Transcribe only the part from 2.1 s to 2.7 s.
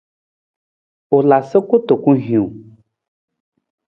hiwung.